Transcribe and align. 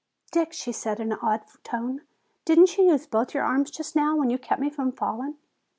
"Dick," 0.31 0.51
she 0.51 0.71
said 0.71 0.99
in 0.99 1.11
an 1.11 1.19
awed 1.21 1.41
tone, 1.63 2.01
"didn't 2.43 2.75
you 2.75 2.85
use 2.89 3.05
both 3.05 3.35
your 3.35 3.43
arms 3.43 3.69
just 3.69 3.95
now, 3.95 4.15
when 4.15 4.31
you 4.31 4.39
kept 4.39 4.59
me 4.59 4.71
from 4.71 4.91
falling?" 4.91 5.35